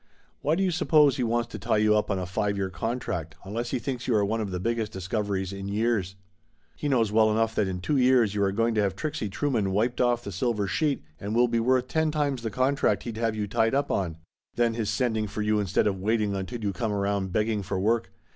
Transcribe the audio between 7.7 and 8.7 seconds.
two years you are go